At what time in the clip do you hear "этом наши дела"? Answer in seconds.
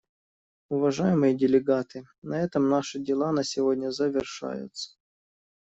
2.41-3.31